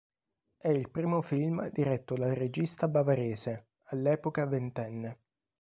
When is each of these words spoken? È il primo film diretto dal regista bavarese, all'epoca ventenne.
È 0.57 0.67
il 0.67 0.89
primo 0.89 1.21
film 1.21 1.69
diretto 1.69 2.15
dal 2.15 2.31
regista 2.31 2.87
bavarese, 2.87 3.67
all'epoca 3.89 4.47
ventenne. 4.47 5.19